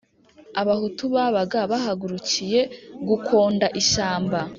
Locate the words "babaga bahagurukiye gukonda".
1.15-3.65